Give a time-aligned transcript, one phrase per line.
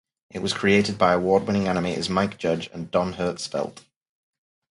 [0.31, 3.81] It was created by award-winning animators Mike Judge and Don Hertzfeldt.